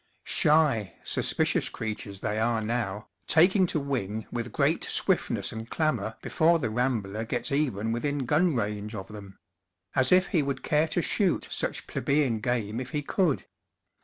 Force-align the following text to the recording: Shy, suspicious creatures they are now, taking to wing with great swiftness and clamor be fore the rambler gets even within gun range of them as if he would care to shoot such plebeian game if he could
Shy, 0.25 0.95
suspicious 1.03 1.69
creatures 1.69 2.21
they 2.21 2.39
are 2.39 2.59
now, 2.59 3.07
taking 3.27 3.67
to 3.67 3.79
wing 3.79 4.25
with 4.31 4.51
great 4.51 4.83
swiftness 4.83 5.51
and 5.51 5.69
clamor 5.69 6.15
be 6.23 6.29
fore 6.29 6.57
the 6.57 6.71
rambler 6.71 7.23
gets 7.23 7.51
even 7.51 7.91
within 7.91 8.25
gun 8.25 8.55
range 8.55 8.95
of 8.95 9.09
them 9.09 9.37
as 9.95 10.11
if 10.11 10.29
he 10.29 10.41
would 10.41 10.63
care 10.63 10.87
to 10.87 11.03
shoot 11.03 11.47
such 11.51 11.85
plebeian 11.85 12.39
game 12.39 12.79
if 12.79 12.89
he 12.89 13.03
could 13.03 13.45